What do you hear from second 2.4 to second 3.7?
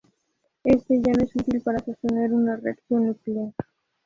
reacción nuclear.